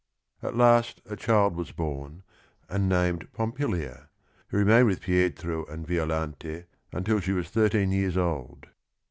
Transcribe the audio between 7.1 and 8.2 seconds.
she was thirteen years